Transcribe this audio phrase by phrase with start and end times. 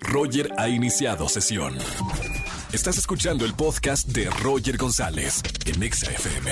[0.00, 1.76] Roger ha iniciado sesión.
[2.72, 6.50] Estás escuchando el podcast de Roger González en Exa FM.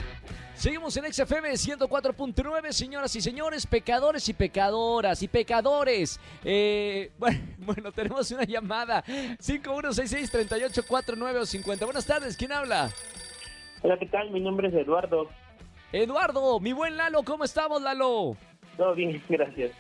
[0.56, 6.19] Seguimos en XFM 104.9, señoras y señores, pecadores y pecadoras y pecadores.
[6.44, 9.05] Eh, bueno, bueno, tenemos una llamada.
[9.05, 11.84] 5166-3849 o 50.
[11.84, 12.91] Buenas tardes, ¿quién habla?
[13.83, 14.31] Hola, ¿qué tal?
[14.31, 15.28] Mi nombre es Eduardo.
[15.92, 18.34] Eduardo, mi buen Lalo, ¿cómo estamos, Lalo?
[18.78, 19.72] Todo bien, gracias.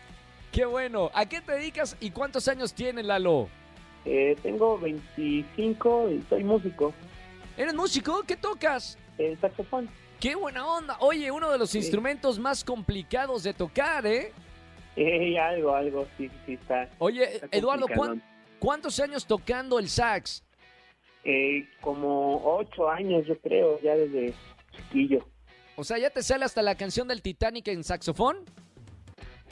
[0.56, 1.10] Qué bueno.
[1.12, 3.50] ¿A qué te dedicas y cuántos años tienes, Lalo?
[4.06, 6.94] Eh, tengo 25 y soy músico.
[7.58, 8.22] ¿Eres músico?
[8.26, 8.96] ¿Qué tocas?
[9.18, 9.86] El saxofón.
[10.18, 10.96] ¡Qué buena onda!
[11.00, 14.32] Oye, uno de los instrumentos más complicados de tocar, ¿eh?
[14.96, 16.88] Eh, algo, algo, sí, sí, está.
[17.00, 18.20] Oye, está Eduardo, complicadón.
[18.20, 20.42] ¿cuán- ¿cuántos años tocando el sax?
[21.24, 24.32] Eh, como ocho años, yo creo, ya desde
[24.74, 25.22] chiquillo.
[25.76, 28.38] O sea, ¿ya te sale hasta la canción del Titanic en saxofón?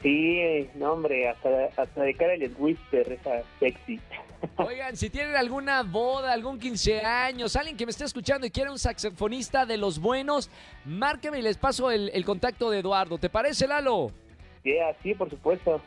[0.05, 3.99] Sí, no, hombre, hasta, hasta de cara el whisper, esa sexy.
[4.59, 8.71] Oigan, si tienen alguna boda, algún 15 años, alguien que me esté escuchando y quiera
[8.71, 10.51] un saxofonista de los buenos,
[10.85, 13.17] márqueme y les paso el, el contacto de Eduardo.
[13.17, 14.11] ¿Te parece, Lalo?
[14.63, 15.81] Yeah, sí, por supuesto.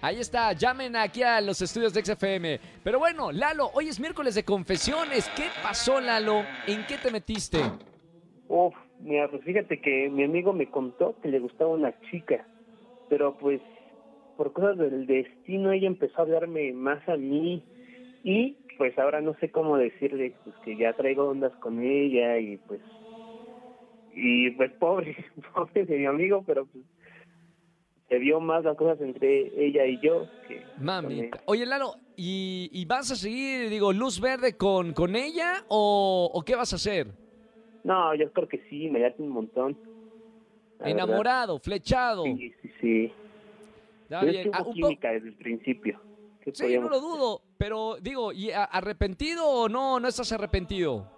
[0.00, 2.58] Ahí está, llamen aquí a los estudios de XFM.
[2.82, 5.28] Pero bueno, Lalo, hoy es miércoles de confesiones.
[5.36, 6.44] ¿Qué pasó, Lalo?
[6.66, 7.60] ¿En qué te metiste?
[8.48, 12.44] Uf, mira, pues fíjate que mi amigo me contó que le gustaba una chica,
[13.12, 13.60] pero pues
[14.36, 17.62] por cosas del destino ella empezó a hablarme más a mí
[18.22, 22.56] y pues ahora no sé cómo decirle pues que ya traigo ondas con ella y
[22.56, 22.80] pues
[24.08, 25.14] y pues pobre,
[25.54, 26.86] pobre de mi amigo, pero pues
[28.08, 31.30] se vio más las cosas entre ella y yo que él.
[31.44, 36.42] Oye, Lalo, ¿y, y vas a seguir, digo, luz verde con, con ella o, o
[36.46, 37.08] qué vas a hacer?
[37.84, 39.78] No, yo creo que sí, me late un montón.
[40.78, 40.92] verdad.
[40.92, 42.24] Enamorado, flechado.
[42.24, 43.10] Sí, sí.
[44.04, 44.50] Está bien.
[44.52, 45.98] Ah, un química desde el principio.
[46.44, 49.98] ¿Qué Sí, no lo dudo, pero digo, ¿y arrepentido o no?
[50.00, 51.08] ¿No estás arrepentido?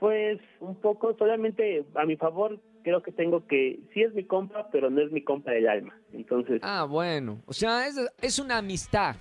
[0.00, 4.68] Pues un poco, solamente a mi favor, creo que tengo que, sí es mi compa,
[4.70, 5.96] pero no es mi compa del alma.
[6.12, 7.40] Entonces, Ah, bueno.
[7.46, 9.14] O sea, es, es una amistad.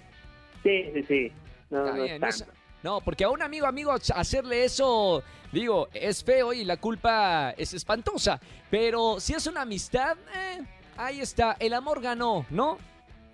[0.64, 1.32] sí, sí, sí.
[1.70, 2.54] No, Está no bien, es no es- tanto.
[2.84, 7.74] No, porque a un amigo, amigo, hacerle eso, digo, es feo y la culpa es
[7.74, 8.42] espantosa.
[8.70, 10.60] Pero si es una amistad, eh,
[10.98, 12.78] ahí está, el amor ganó, ¿no?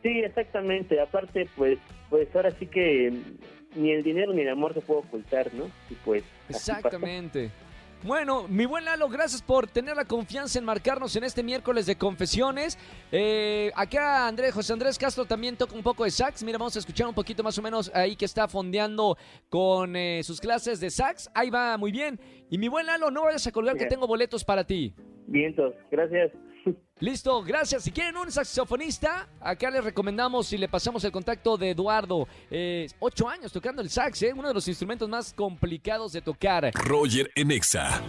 [0.02, 1.00] Sí, exactamente.
[1.02, 1.78] Aparte, pues,
[2.10, 5.66] pues ahora sí que mm, ni el dinero ni el amor se puede ocultar, ¿no?
[5.90, 6.72] Y pues, pasó.
[6.72, 7.52] Exactamente.
[8.02, 11.98] Bueno, mi buen Lalo, gracias por tener la confianza en marcarnos en este miércoles de
[11.98, 12.78] confesiones.
[13.12, 16.42] Eh, acá Andrés, José Andrés Castro también toca un poco de sax.
[16.44, 19.18] Mira, vamos a escuchar un poquito más o menos ahí que está fondeando
[19.50, 21.30] con eh, sus clases de sax.
[21.34, 22.18] Ahí va muy bien.
[22.50, 24.94] Y mi buen Lalo, no vayas a colgar que tengo boletos para ti.
[25.30, 26.32] Vientos, gracias.
[27.00, 27.84] Listo, gracias.
[27.84, 32.28] Si quieren un saxofonista, acá les recomendamos y le pasamos el contacto de Eduardo.
[32.52, 34.34] Eh, ocho años tocando el sax, ¿eh?
[34.36, 36.72] uno de los instrumentos más complicados de tocar.
[36.74, 38.02] Roger en Exa.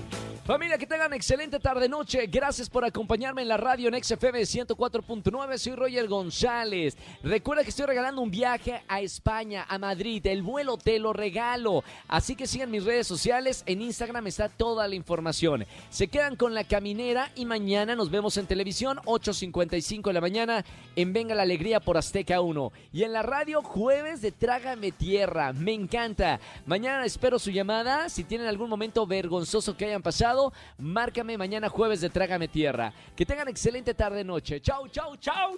[0.51, 2.27] Familia, que tengan excelente tarde-noche.
[2.27, 5.59] Gracias por acompañarme en la radio en XFM 104.9.
[5.59, 6.97] Soy Roger González.
[7.23, 10.27] Recuerda que estoy regalando un viaje a España, a Madrid.
[10.27, 11.85] El vuelo te lo regalo.
[12.09, 13.63] Así que sigan mis redes sociales.
[13.65, 15.67] En Instagram está toda la información.
[15.89, 20.65] Se quedan con la caminera y mañana nos vemos en televisión, 8.55 de la mañana,
[20.97, 22.73] en Venga la Alegría por Azteca 1.
[22.93, 25.53] Y en la radio, jueves de Trágame Tierra.
[25.53, 26.41] Me encanta.
[26.67, 28.09] Mañana espero su llamada.
[28.09, 32.93] Si tienen algún momento vergonzoso que hayan pasado, interesado, márcame mañana jueves de Trágame Tierra.
[33.17, 34.61] Que tengan excelente tarde noche.
[34.61, 35.57] Chau, chau, chau.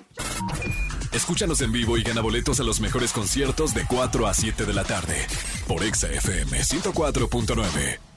[1.12, 4.74] Escúchanos en vivo y gana boletos a los mejores conciertos de 4 a 7 de
[4.74, 5.26] la tarde
[5.68, 8.11] por Exa FM 104.9.